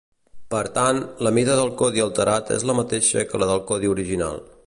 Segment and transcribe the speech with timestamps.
[0.53, 4.45] Per tant, la mida del codi alterat és la mateixa que la del codi original.